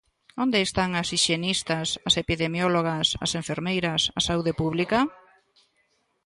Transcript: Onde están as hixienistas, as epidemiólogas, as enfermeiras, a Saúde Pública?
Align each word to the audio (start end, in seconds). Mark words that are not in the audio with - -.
Onde 0.43 0.59
están 0.67 0.89
as 1.01 1.07
hixienistas, 1.15 1.87
as 2.07 2.15
epidemiólogas, 2.23 3.07
as 3.25 3.31
enfermeiras, 3.41 4.01
a 4.19 4.19
Saúde 4.27 4.53
Pública? 4.61 4.99